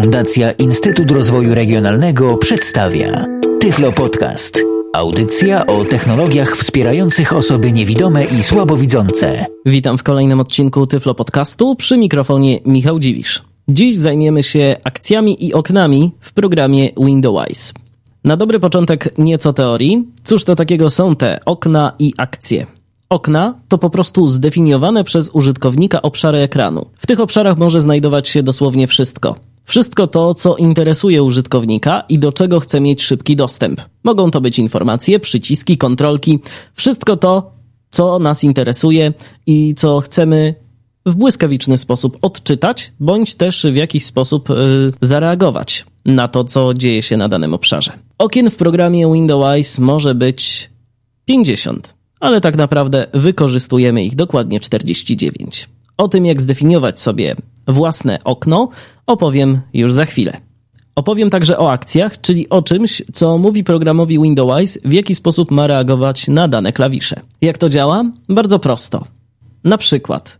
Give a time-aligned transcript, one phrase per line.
[0.00, 3.26] Fundacja Instytut Rozwoju Regionalnego przedstawia
[3.60, 4.62] Tyflo Podcast.
[4.92, 9.46] Audycja o technologiach wspierających osoby niewidome i słabowidzące.
[9.66, 13.42] Witam w kolejnym odcinku Tyflo Podcastu przy mikrofonie Michał Dziwisz.
[13.68, 17.74] Dziś zajmiemy się akcjami i oknami w programie Windows.
[18.24, 20.08] Na dobry początek nieco teorii.
[20.24, 22.66] Cóż to takiego są te okna i akcje?
[23.08, 26.86] Okna to po prostu zdefiniowane przez użytkownika obszary ekranu.
[26.96, 29.49] W tych obszarach może znajdować się dosłownie wszystko.
[29.70, 33.80] Wszystko to, co interesuje użytkownika i do czego chce mieć szybki dostęp.
[34.04, 36.38] Mogą to być informacje, przyciski, kontrolki,
[36.74, 37.50] wszystko to,
[37.90, 39.12] co nas interesuje
[39.46, 40.54] i co chcemy
[41.06, 44.56] w błyskawiczny sposób odczytać, bądź też w jakiś sposób yy,
[45.00, 47.92] zareagować na to, co dzieje się na danym obszarze.
[48.18, 50.70] Okien w programie Windows może być
[51.24, 55.68] 50, ale tak naprawdę wykorzystujemy ich dokładnie 49.
[55.96, 57.36] O tym, jak zdefiniować sobie
[57.72, 58.68] własne okno,
[59.06, 60.40] opowiem już za chwilę.
[60.94, 65.66] Opowiem także o akcjach, czyli o czymś, co mówi programowi Windows, w jaki sposób ma
[65.66, 67.20] reagować na dane klawisze.
[67.40, 68.04] Jak to działa?
[68.28, 69.04] Bardzo prosto.
[69.64, 70.38] Na przykład,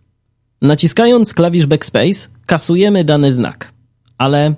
[0.62, 3.72] naciskając klawisz Backspace, kasujemy dany znak,
[4.18, 4.54] ale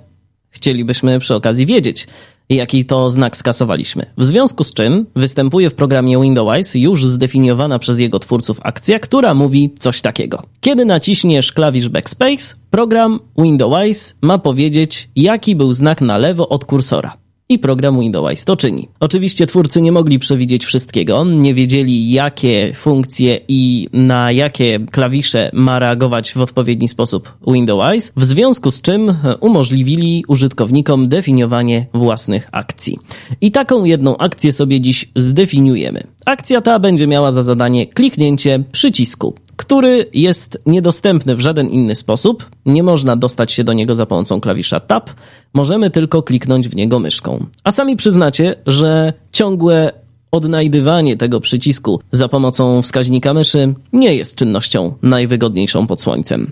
[0.49, 2.07] chcielibyśmy przy okazji wiedzieć,
[2.49, 4.05] jaki to znak skasowaliśmy.
[4.17, 9.33] W związku z czym występuje w programie Windows już zdefiniowana przez jego twórców akcja, która
[9.33, 10.43] mówi coś takiego.
[10.61, 17.22] Kiedy naciśniesz klawisz Backspace, program Windows ma powiedzieć, jaki był znak na lewo od kursora
[17.49, 18.87] i program Windows to czyni.
[18.99, 25.79] Oczywiście twórcy nie mogli przewidzieć wszystkiego, nie wiedzieli jakie funkcje i na jakie klawisze ma
[25.79, 32.99] reagować w odpowiedni sposób Windows, w związku z czym umożliwili użytkownikom definiowanie własnych akcji.
[33.41, 36.03] I taką jedną akcję sobie dziś zdefiniujemy.
[36.25, 42.49] Akcja ta będzie miała za zadanie kliknięcie przycisku który jest niedostępny w żaden inny sposób.
[42.65, 45.09] Nie można dostać się do niego za pomocą klawisza Tab,
[45.53, 47.45] możemy tylko kliknąć w niego myszką.
[47.63, 49.93] A sami przyznacie, że ciągłe
[50.31, 56.51] odnajdywanie tego przycisku za pomocą wskaźnika myszy nie jest czynnością najwygodniejszą pod słońcem.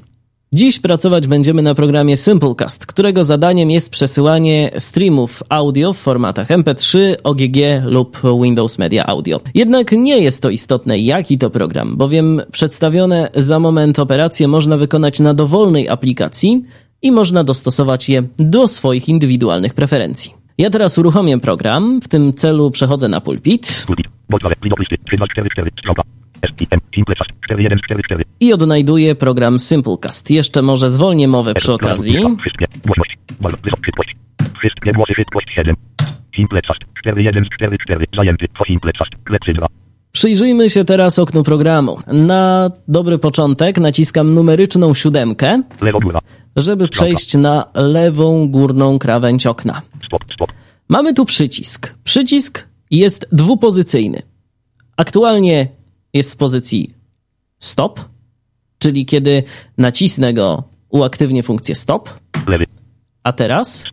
[0.54, 7.16] Dziś pracować będziemy na programie Simplecast, którego zadaniem jest przesyłanie streamów audio w formatach MP3,
[7.24, 9.42] OGG lub Windows Media Audio.
[9.54, 15.20] Jednak nie jest to istotne, jaki to program, bowiem przedstawione za moment operacje można wykonać
[15.20, 16.64] na dowolnej aplikacji
[17.02, 20.34] i można dostosować je do swoich indywidualnych preferencji.
[20.58, 23.86] Ja teraz uruchomię program, w tym celu przechodzę na pulpit.
[28.40, 30.32] I odnajduję program Simplecast.
[30.32, 32.20] Jeszcze może zwolnię mowę przy okazji.
[40.12, 41.98] Przyjrzyjmy się teraz oknu programu.
[42.08, 45.64] Na dobry początek naciskam numeryczną siódemkę,
[46.56, 49.82] żeby przejść na lewą górną krawędź okna.
[50.90, 51.94] Mamy tu przycisk.
[52.04, 54.22] Przycisk jest dwupozycyjny.
[54.98, 55.68] Aktualnie
[56.14, 56.90] jest w pozycji
[57.60, 58.00] stop,
[58.80, 59.44] czyli kiedy
[59.78, 62.10] nacisnę go, uaktywnię funkcję stop.
[63.24, 63.86] A teraz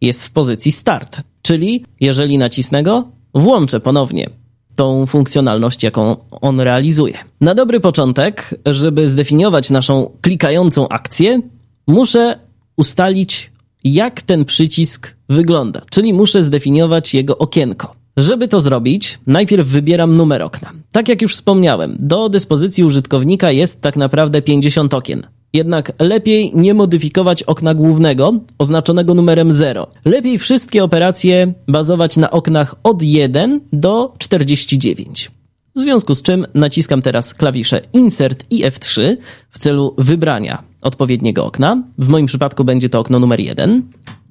[0.00, 4.30] jest w pozycji start, czyli jeżeli nacisnę go, włączę ponownie
[4.76, 7.18] tą funkcjonalność, jaką on realizuje.
[7.40, 11.40] Na dobry początek, żeby zdefiniować naszą klikającą akcję,
[11.86, 12.38] muszę
[12.76, 13.50] ustalić,
[13.84, 18.01] jak ten przycisk wygląda, czyli muszę zdefiniować jego okienko.
[18.16, 20.72] Żeby to zrobić, najpierw wybieram numer okna.
[20.92, 25.22] Tak jak już wspomniałem, do dyspozycji użytkownika jest tak naprawdę 50 okien.
[25.52, 29.86] Jednak lepiej nie modyfikować okna głównego, oznaczonego numerem 0.
[30.04, 35.30] Lepiej wszystkie operacje bazować na oknach od 1 do 49.
[35.76, 39.16] W związku z czym naciskam teraz klawisze Insert i F3
[39.50, 41.82] w celu wybrania odpowiedniego okna.
[41.98, 43.82] W moim przypadku będzie to okno numer 1.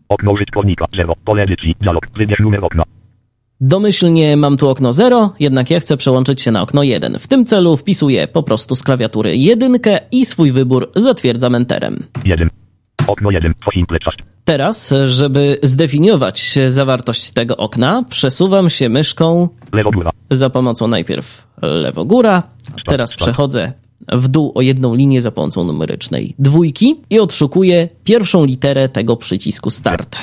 [0.09, 2.84] Okno użytkownika 0, pole edycji, dialog, wybierz numer okna.
[3.63, 7.19] Domyślnie mam tu okno 0, jednak ja chcę przełączyć się na okno 1.
[7.19, 12.03] W tym celu wpisuję po prostu z klawiatury jedynkę i swój wybór zatwierdzam enterem.
[12.25, 12.49] 1.
[13.07, 14.16] Okno 1, simple chat.
[14.45, 19.49] Teraz, żeby zdefiniować zawartość tego okna, przesuwam się myszką
[20.31, 22.43] za pomocą najpierw lewo góra,
[22.85, 23.73] teraz przechodzę
[24.11, 29.69] w dół o jedną linię za pomocą numerycznej dwójki i odszukuję pierwszą literę tego przycisku
[29.69, 30.19] start.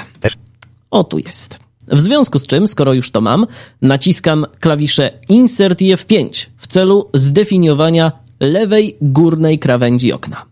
[0.91, 1.68] O, tu jest.
[1.91, 3.47] W związku z czym, skoro już to mam,
[3.83, 10.45] naciskam klawisze Insert i F5 w celu zdefiniowania lewej górnej krawędzi okna.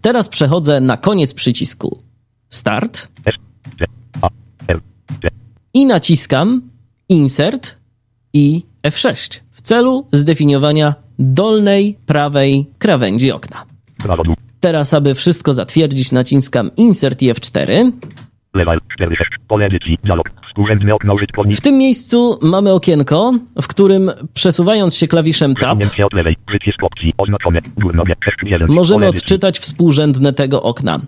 [0.00, 1.98] Teraz przechodzę na koniec przycisku.
[2.48, 3.08] Start.
[5.74, 6.62] I naciskam
[7.08, 7.76] Insert
[8.32, 13.64] i F6 w celu zdefiniowania dolnej prawej krawędzi okna.
[14.60, 17.92] Teraz, aby wszystko zatwierdzić, naciskam Insert i F4
[18.54, 23.32] Lewa L, 4 6, pole edycji, dialog, współrzędne okno użytkownik, W tym miejscu mamy okienko,
[23.62, 28.68] w którym przesuwając się klawiszem Tab przesunięcie od lewej, przycisk opcji, oznaczone, górnogie, 6 1,
[28.70, 31.00] możemy odczytać współrzędne tego okna.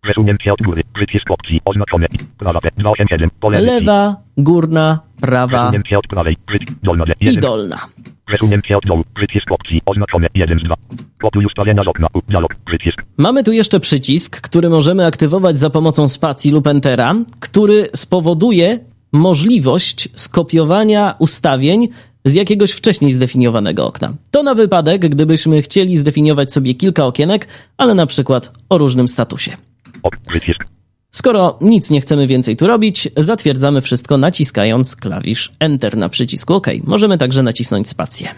[0.00, 2.06] przesunięcie od góry, przycisk opcji, oznaczone,
[2.38, 5.58] prawa P, 287, pole Lewa, górna, prawa.
[5.58, 7.86] Przesunięcie od prawej, przycisk, dolna D, i 1, dolna.
[8.28, 10.74] Przesunięcie od dołu, przycisk opcji, oznaczone, 1 z 2,
[11.18, 16.08] pokój ustawienia z okna, dialog, przycisk, Mamy tu jeszcze przycisk, który możemy aktywować za pomocą
[16.08, 18.80] spacji lub entera, który spowoduje
[19.12, 21.88] możliwość skopiowania ustawień
[22.24, 24.12] z jakiegoś wcześniej zdefiniowanego okna.
[24.30, 29.56] To na wypadek, gdybyśmy chcieli zdefiniować sobie kilka okienek, ale na przykład o różnym statusie.
[30.02, 30.64] ok, przycisk,
[31.10, 36.66] Skoro nic nie chcemy więcej tu robić, zatwierdzamy wszystko naciskając klawisz Enter na przycisku OK.
[36.84, 38.28] Możemy także nacisnąć spację.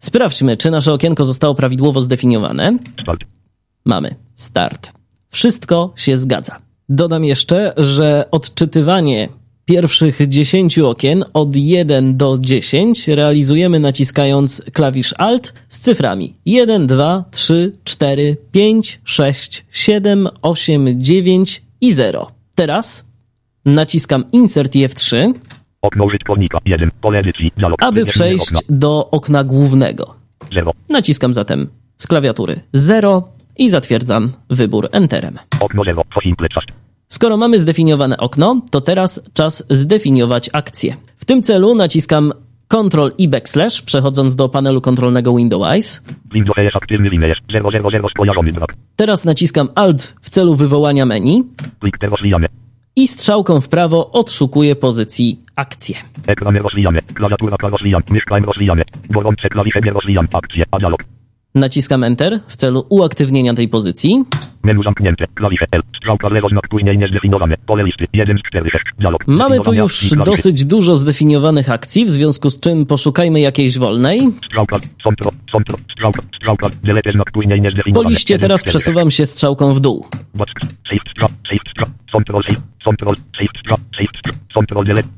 [0.00, 2.78] Sprawdźmy, czy nasze okienko zostało prawidłowo zdefiniowane.
[3.84, 4.92] Mamy start.
[5.30, 6.58] Wszystko się zgadza.
[6.88, 9.28] Dodam jeszcze, że odczytywanie
[9.70, 17.24] pierwszych 10 okien od 1 do 10 realizujemy naciskając klawisz Alt z cyframi 1, 2,
[17.30, 22.30] 3, 4, 5, 6, 7, 8, 9 i 0.
[22.54, 23.04] Teraz
[23.64, 25.32] naciskam Insert i F3,
[25.82, 30.14] okno użytkownika, 1, pole edycji, dialog, aby przejść okna, do okna głównego.
[30.52, 31.68] 0, Naciskam zatem
[31.98, 33.22] z klawiatury 0
[33.56, 35.38] i zatwierdzam wybór Enterem.
[35.60, 36.48] okno 0, for simple
[37.12, 40.96] Skoro mamy zdefiniowane okno, to teraz czas zdefiniować akcję.
[41.16, 42.32] W tym celu naciskam
[42.68, 46.02] Ctrl i backslash, przechodząc do panelu kontrolnego Windows.
[46.32, 47.42] Windows jest aktywny linearz,
[47.92, 51.44] 000 skojarzony brak, Teraz naciskam Alt w celu wywołania menu.
[51.80, 52.46] Plik te rozwijane,
[52.96, 55.96] i strzałką w prawo odszukuję pozycji akcje.
[56.26, 61.04] ekran rozwijane, klawiatura rozwijane, mieszkań rozwijane, gorące klawisze nie rozwijane, akcje, dialog,
[61.54, 64.24] Naciskam Enter w celu uaktywnienia tej pozycji.
[64.62, 68.84] menu zamknięte, klawisze L, strzałka lewo znak później niezdefiniowane, pole listy, 1 z 4 6,
[68.98, 74.28] dialog, Mamy tu już dosyć dużo zdefiniowanych akcji, w związku z czym poszukajmy jakiejś wolnej.
[74.44, 79.26] Strzałka, strzałka, strzałka, delete znak Po niezdefiniowane, liście 1 z teraz 4 6, przesuwam się
[79.26, 80.06] strzałką w dół.
[82.12, 83.76] Control, save, stra,
[84.54, 85.08] control, delete,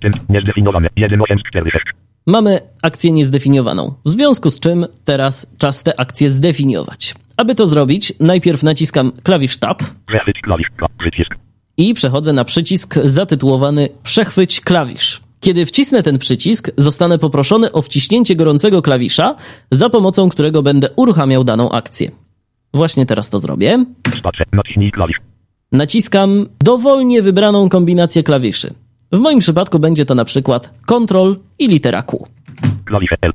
[0.00, 1.84] temp, niezdefiniowane, 1 8 4 6,
[2.28, 7.14] Mamy akcję niezdefiniowaną, w związku z czym teraz czas tę akcję zdefiniować.
[7.36, 9.82] Aby to zrobić, najpierw naciskam klawisz Tab
[11.76, 15.20] i przechodzę na przycisk zatytułowany Przechwyć klawisz.
[15.40, 19.36] Kiedy wcisnę ten przycisk, zostanę poproszony o wciśnięcie gorącego klawisza,
[19.70, 22.10] za pomocą którego będę uruchamiał daną akcję.
[22.74, 23.84] Właśnie teraz to zrobię.
[25.72, 28.74] Naciskam dowolnie wybraną kombinację klawiszy.
[29.12, 32.26] W moim przypadku będzie to na przykład Ctrl i litera Q.
[32.84, 33.32] klawisze L,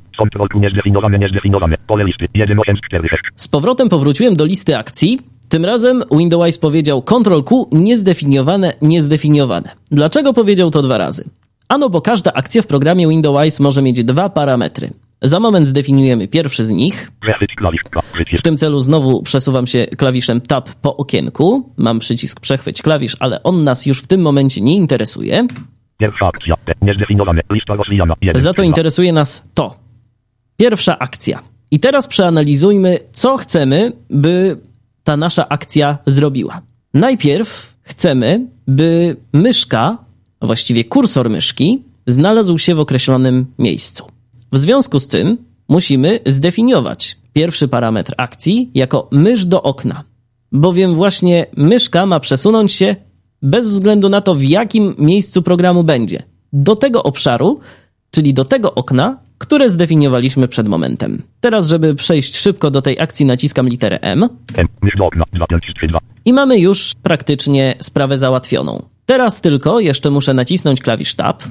[0.50, 5.20] tu niezdefiniowane, niezdefiniowane, pole listy, 1 8 4 6, Z powrotem powróciłem do listy akcji.
[5.48, 9.70] Tym razem Windows powiedział Ctrl Q niezdefiniowane, niezdefiniowane.
[9.90, 11.24] Dlaczego powiedział to dwa razy?
[11.68, 14.90] Ano bo każda akcja w programie Windows może mieć dwa parametry.
[15.22, 17.12] Za moment zdefiniujemy pierwszy z nich.
[18.38, 21.72] W tym celu znowu przesuwam się klawiszem Tab po okienku.
[21.76, 25.46] Mam przycisk przechwyć klawisz, ale on nas już w tym momencie nie interesuje.
[25.98, 29.76] pierwsza akcja, niezdefiniowane, lista rozwijana, 1 Za to interesuje nas to.
[30.56, 31.42] Pierwsza akcja.
[31.70, 34.56] I teraz przeanalizujmy, co chcemy, by
[35.04, 36.62] ta nasza akcja zrobiła.
[36.94, 39.98] Najpierw chcemy, by myszka,
[40.40, 44.11] a właściwie kursor myszki, znalazł się w określonym miejscu.
[44.52, 50.04] W związku z tym musimy zdefiniować pierwszy parametr akcji jako mysz do okna,
[50.52, 52.96] bowiem właśnie myszka ma przesunąć się
[53.42, 57.60] bez względu na to, w jakim miejscu programu będzie, do tego obszaru,
[58.10, 61.22] czyli do tego okna, które zdefiniowaliśmy przed momentem.
[61.40, 65.46] Teraz, żeby przejść szybko do tej akcji, naciskam literę M M, mysz do okna, 2
[65.46, 68.82] 5 3 2, i mamy już praktycznie sprawę załatwioną.
[69.06, 71.42] Teraz tylko jeszcze muszę nacisnąć klawisz Tab,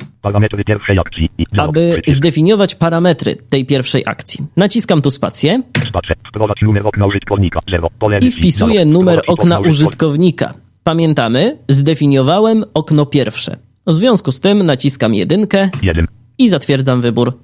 [0.99, 4.45] akcji, aby zdefiniować parametry tej pierwszej akcji.
[4.57, 10.53] Naciskam tu spację spacer, wprowadź numer okna użytkownika, 0, pole i wpisuję numer okna użytkownika.
[10.83, 13.57] Pamiętamy, zdefiniowałem okno pierwsze.
[13.87, 17.39] W związku z tym naciskam jedynkę 1, i zatwierdzam wybór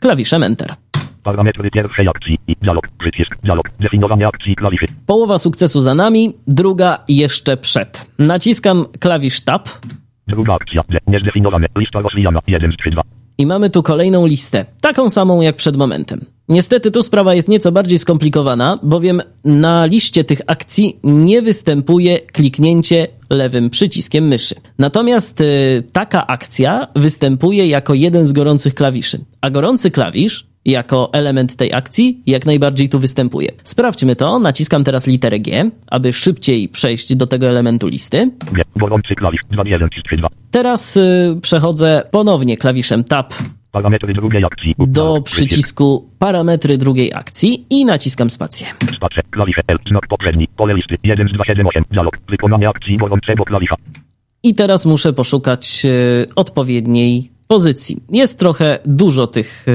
[0.00, 0.74] klawiszem Enter.
[1.22, 7.04] Parametry pierwszej akcji i dialog, przycisk, dialog, definiowanie akcji klawiszy, Połowa sukcesu za nami, druga
[7.08, 8.06] jeszcze przed.
[8.18, 9.68] Naciskam klawisz Tab
[10.26, 13.02] druga akcja, niezdefiniowane, lista rozwijana, 1 z 3 2,
[13.38, 16.24] i mamy tu kolejną listę, taką samą jak przed momentem.
[16.48, 23.08] Niestety tu sprawa jest nieco bardziej skomplikowana, bowiem na liście tych akcji nie występuje kliknięcie
[23.30, 24.54] lewym przyciskiem myszy.
[24.78, 31.56] Natomiast y, taka akcja występuje jako jeden z gorących klawiszy, a gorący klawisz jako element
[31.56, 33.52] tej akcji jak najbardziej tu występuje.
[33.64, 34.38] Sprawdźmy to.
[34.38, 38.30] Naciskam teraz literę G, aby szybciej przejść do tego elementu listy.
[38.52, 38.62] G.
[38.76, 40.28] Gorący klawisz 2 1 3 2.
[40.50, 43.34] Teraz y, przechodzę ponownie klawiszem Tab
[43.70, 44.74] Parametry drugiej akcji.
[44.78, 48.66] do przycisku parametry drugiej akcji i naciskam spację.
[49.30, 49.78] Klawisze L.
[49.88, 50.48] Znak poprzedni.
[50.56, 51.84] Pole listy 1 z 2 7 8.
[51.90, 52.18] Dialog.
[52.28, 53.74] Wykonanie akcji gorącego klawisza.
[54.42, 57.96] I teraz muszę poszukać y, odpowiedniej pozycji.
[58.10, 59.66] Jest trochę dużo tych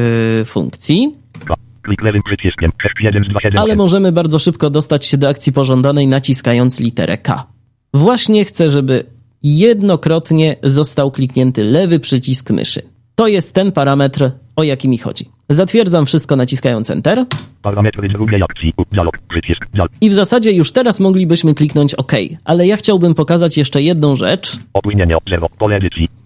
[0.41, 1.15] y, funkcji,
[1.45, 1.55] K.
[1.81, 2.71] Klik lewym przyciskiem.
[2.81, 3.77] Shift 1 z 2 7 ale 8.
[3.77, 7.47] możemy bardzo szybko dostać się do akcji pożądanej naciskając literę K.
[7.93, 9.05] Właśnie chcę, żeby
[9.43, 12.81] jednokrotnie został kliknięty lewy przycisk myszy.
[13.15, 15.29] To jest ten parametr, o jaki mi chodzi.
[15.49, 17.25] Zatwierdzam wszystko naciskając Enter
[17.61, 18.73] Parametry drugiej akcji.
[18.91, 19.17] Dialog.
[19.17, 19.67] Przycisk.
[19.73, 19.91] Dialog.
[20.01, 22.11] i w zasadzie już teraz moglibyśmy kliknąć OK,
[22.43, 24.57] ale ja chciałbym pokazać jeszcze jedną rzecz.
[24.73, 25.47] Opóźnienie 0.
[25.57, 26.16] Pole edycji.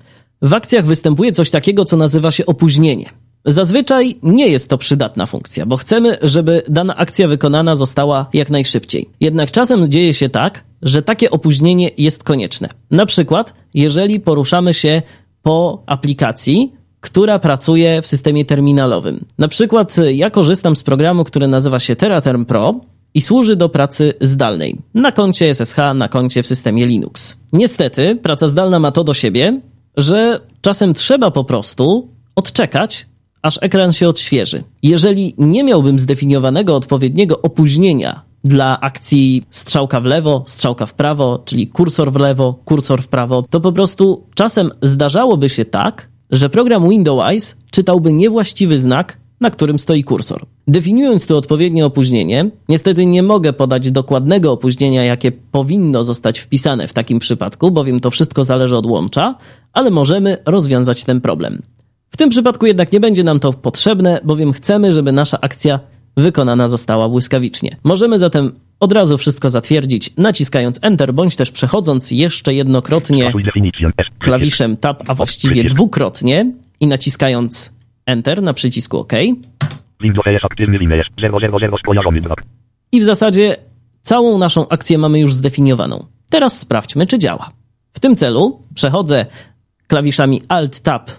[0.41, 3.10] W akcjach występuje coś takiego, co nazywa się opóźnienie.
[3.45, 9.10] Zazwyczaj nie jest to przydatna funkcja, bo chcemy, żeby dana akcja wykonana została jak najszybciej.
[9.19, 12.69] Jednak czasem dzieje się tak, że takie opóźnienie jest konieczne.
[12.91, 15.01] Na przykład, jeżeli poruszamy się
[15.41, 19.25] po aplikacji, która pracuje w systemie terminalowym.
[19.38, 22.75] Na przykład ja korzystam z programu, który nazywa się TerraTerm Pro
[23.13, 27.38] i służy do pracy zdalnej na koncie SSH, na koncie w systemie Linux.
[27.53, 29.62] Niestety, praca zdalna ma to do siebie,
[29.98, 33.05] że czasem trzeba po prostu odczekać,
[33.41, 34.63] aż ekran się odświeży.
[34.83, 41.67] Jeżeli nie miałbym zdefiniowanego odpowiedniego opóźnienia dla akcji strzałka w lewo, strzałka w prawo, czyli
[41.67, 46.89] kursor w lewo, kursor w prawo, to po prostu czasem zdarzałoby się tak, że program
[46.89, 50.45] Windows czytałby niewłaściwy znak, na którym stoi kursor.
[50.67, 56.93] Definiując tu odpowiednie opóźnienie, niestety nie mogę podać dokładnego opóźnienia, jakie powinno zostać wpisane w
[56.93, 59.36] takim przypadku, bowiem to wszystko zależy od łącza,
[59.74, 61.62] ale możemy rozwiązać ten problem.
[62.10, 65.80] W tym przypadku jednak nie będzie nam to potrzebne, bowiem chcemy, żeby nasza akcja
[66.18, 67.78] wykonana została błyskawicznie.
[67.84, 73.32] Możemy zatem od razu wszystko zatwierdzić, naciskając Enter, bądź też przechodząc jeszcze jednokrotnie
[74.20, 77.72] klawiszem Tab, a właściwie dwukrotnie i naciskając
[78.06, 79.13] Enter na przycisku OK.
[80.01, 82.44] Windows jest aktywny Linux 000 skojarzony brak.
[82.92, 83.58] I w zasadzie
[84.01, 86.06] całą naszą akcję mamy już zdefiniowaną.
[86.30, 87.51] Teraz sprawdźmy, czy działa.
[87.94, 89.25] W tym celu przechodzę
[89.91, 91.12] klawiszami Alt-Tab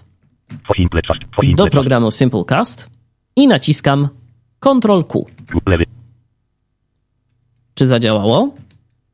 [1.55, 2.89] do programu Simplecast
[3.35, 4.09] i naciskam
[4.59, 5.25] Ctrl-Q.
[7.73, 8.55] Czy zadziałało?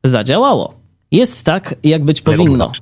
[0.04, 0.74] Zadziałało.
[1.10, 2.72] Jest tak, jak być powinno.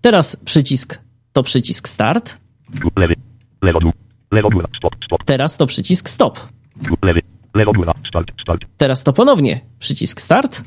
[0.00, 0.98] Teraz przycisk
[1.32, 2.38] to przycisk Start,
[5.24, 6.40] teraz to przycisk Stop.
[8.76, 10.62] Teraz to ponownie przycisk Start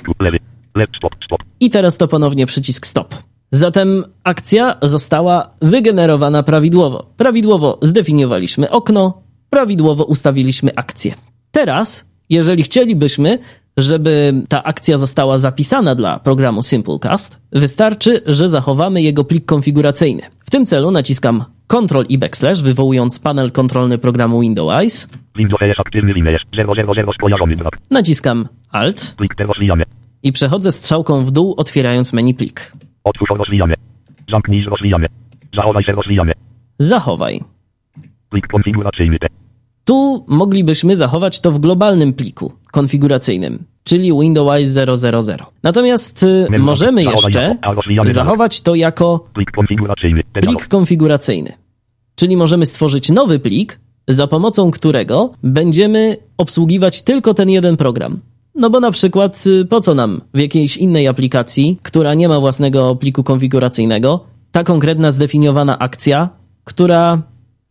[1.60, 3.35] i teraz to ponownie przycisk Stop.
[3.56, 7.06] Zatem akcja została wygenerowana prawidłowo.
[7.18, 11.16] Prawidłowo zdefiniowaliśmy okno, prawidłowo ustawiliśmy akcję.
[11.52, 13.40] Teraz, jeżeli chcielibyśmy,
[13.78, 20.22] żeby ta akcja została zapisana dla programu Simplecast, wystarczy, że zachowamy jego plik konfiguracyjny.
[20.46, 25.08] W tym celu naciskam Ctrl i backslash, wywołując panel kontrolny programu Windows.
[25.36, 27.56] Windows jest aktywny Linux 000 skojarzony.
[27.90, 29.36] Naciskam Alt Plik
[30.24, 32.72] i przechodzę strzałką w dół, otwierając menu plik.
[33.06, 33.74] Otwórz rozwijamy.
[34.30, 35.08] Zamknij z rozwijamy.
[35.54, 36.32] Zachowaj się rozwijamy.
[36.80, 37.42] Zachowaj.
[38.30, 39.18] Plik konfiguracyjny.
[39.86, 45.46] Tu moglibyśmy zachować to w globalnym pliku konfiguracyjnym, czyli Windows 000.
[45.64, 46.64] Natomiast y, Menu.
[46.66, 47.58] możemy jeszcze
[48.08, 51.54] zachować to jako Plik konfiguracyjny plik konfiguracyjny.
[52.16, 58.20] Czyli możemy stworzyć nowy plik, za pomocą którego będziemy obsługiwać tylko ten jeden program.
[58.56, 62.40] No bo na przykład y, po co nam w jakiejś innej aplikacji, która nie ma
[62.40, 66.30] własnego pliku konfiguracyjnego, ta konkretna zdefiniowana akcja,
[66.64, 67.22] która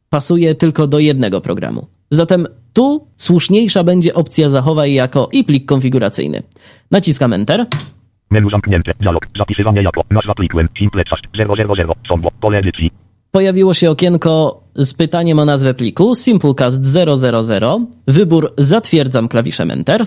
[0.09, 1.87] pasuje tylko do jednego programu.
[2.11, 6.43] Zatem tu słuszniejsza będzie opcja zachowaj jako i plik konfiguracyjny.
[6.91, 7.67] Naciskam Enter.
[8.31, 8.93] Menu zamknięte.
[9.01, 9.27] Dialog.
[9.39, 10.03] Zapisywanie jako.
[10.11, 10.69] Nazwa plikiem.
[10.79, 11.95] Simple cast 000.
[12.09, 12.31] Sombo.
[12.41, 12.91] Pole edycji.
[13.35, 17.87] Pojawiło się okienko z pytaniem o nazwę pliku Simplecast 000.
[18.09, 20.07] Wybór zatwierdzam klawiszem Enter.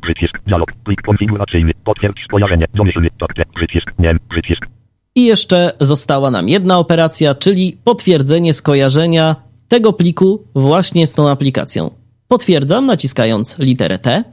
[0.00, 0.40] Przycisk.
[0.46, 0.72] Dialog.
[0.72, 1.72] Plik konfiguracyjny.
[1.84, 2.66] Potwierdź skojarzenie.
[2.74, 3.08] Domyślny.
[3.54, 3.94] Przycisk.
[3.98, 4.14] Nie.
[4.28, 4.66] Przycisk.
[5.14, 9.36] I jeszcze została nam jedna operacja, czyli potwierdzenie skojarzenia
[9.68, 11.90] tego pliku właśnie z tą aplikacją.
[12.28, 14.24] Potwierdzam naciskając literę T.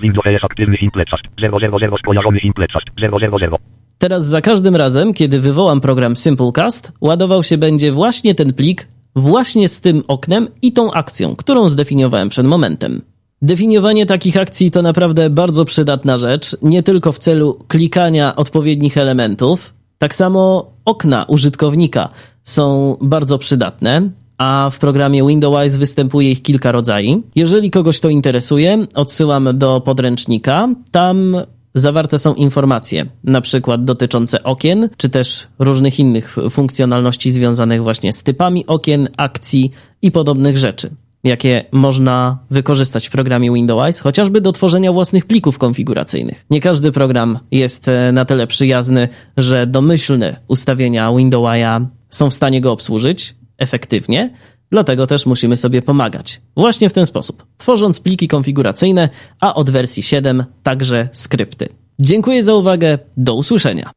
[0.00, 3.56] Windows jest aktywny Simple cast 000 skojarzony Simple cast 000.
[3.98, 9.68] Teraz za każdym razem, kiedy wywołam program Simplecast, ładował się będzie właśnie ten plik, właśnie
[9.68, 13.02] z tym oknem i tą akcją, którą zdefiniowałem przed momentem.
[13.42, 19.74] Definiowanie takich akcji to naprawdę bardzo przydatna rzecz, nie tylko w celu klikania odpowiednich elementów,
[19.98, 22.08] tak samo okna użytkownika
[22.44, 24.10] są bardzo przydatne.
[24.38, 27.24] a w programie Windows występuje ich kilka rodzajów.
[27.34, 30.68] Jeżeli kogoś to interesuje, odsyłam do podręcznika.
[30.90, 31.36] Tam
[31.78, 38.22] zawarte są informacje, na przykład dotyczące okien, czy też różnych innych funkcjonalności związanych właśnie z
[38.22, 39.70] typami okien, akcji
[40.02, 40.90] i podobnych rzeczy
[41.26, 46.44] jakie można wykorzystać w programie Windows, chociażby do tworzenia własnych plików konfiguracyjnych.
[46.50, 51.80] Nie każdy program jest e, na tyle przyjazny, że domyślne ustawienia Windowsa
[52.10, 54.34] są w stanie go obsłużyć efektywnie,
[54.76, 56.40] dlatego też musimy sobie pomagać.
[56.56, 59.08] Właśnie w ten sposób, tworząc pliki konfiguracyjne,
[59.40, 61.68] a od wersji 7 także skrypty.
[61.98, 63.90] Dziękuję za uwagę, do usłyszenia.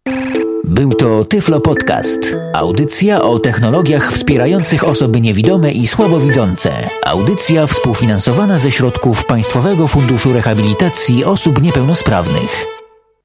[0.63, 2.35] Był to Tyflo Podcast.
[2.53, 6.71] Audycja o technologiach wspierających osoby niewidome i słabowidzące.
[7.05, 12.78] Audycja współfinansowana ze środków Państwowego Funduszu Rehabilitacji Osób Niepełnosprawnych.